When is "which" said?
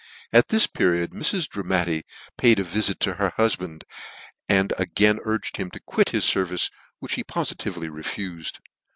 6.97-7.13